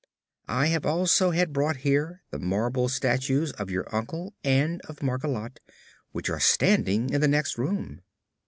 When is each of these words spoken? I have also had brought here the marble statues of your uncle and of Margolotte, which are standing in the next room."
I 0.47 0.65
have 0.69 0.83
also 0.83 1.29
had 1.29 1.53
brought 1.53 1.77
here 1.85 2.23
the 2.31 2.39
marble 2.39 2.89
statues 2.89 3.51
of 3.51 3.69
your 3.69 3.87
uncle 3.93 4.33
and 4.43 4.81
of 4.85 5.01
Margolotte, 5.03 5.59
which 6.11 6.27
are 6.27 6.39
standing 6.39 7.11
in 7.11 7.21
the 7.21 7.27
next 7.27 7.55
room." 7.55 8.01